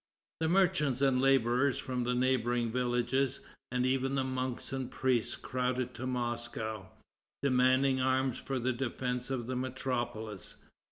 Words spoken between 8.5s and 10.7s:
the defense of the metropolis.